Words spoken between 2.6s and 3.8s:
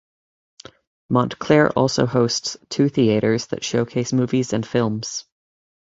two theaters that